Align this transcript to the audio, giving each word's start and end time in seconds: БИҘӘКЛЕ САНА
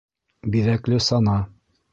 БИҘӘКЛЕ 0.55 0.99
САНА 1.09 1.39